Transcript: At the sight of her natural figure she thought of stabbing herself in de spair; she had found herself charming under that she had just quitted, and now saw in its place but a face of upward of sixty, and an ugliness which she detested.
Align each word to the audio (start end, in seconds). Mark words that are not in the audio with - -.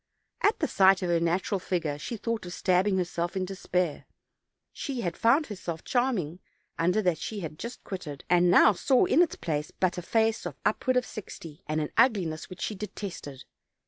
At 0.41 0.57
the 0.57 0.67
sight 0.67 1.03
of 1.03 1.09
her 1.11 1.19
natural 1.19 1.59
figure 1.59 1.99
she 1.99 2.17
thought 2.17 2.47
of 2.47 2.53
stabbing 2.53 2.97
herself 2.97 3.37
in 3.37 3.45
de 3.45 3.53
spair; 3.53 4.05
she 4.73 5.01
had 5.01 5.15
found 5.15 5.45
herself 5.45 5.83
charming 5.83 6.39
under 6.79 7.03
that 7.03 7.19
she 7.19 7.41
had 7.41 7.59
just 7.59 7.83
quitted, 7.83 8.23
and 8.27 8.49
now 8.49 8.73
saw 8.73 9.05
in 9.05 9.21
its 9.21 9.35
place 9.35 9.69
but 9.69 9.99
a 9.99 10.01
face 10.01 10.47
of 10.47 10.57
upward 10.65 10.97
of 10.97 11.05
sixty, 11.05 11.61
and 11.67 11.79
an 11.81 11.91
ugliness 11.97 12.49
which 12.49 12.61
she 12.61 12.73
detested. 12.73 13.43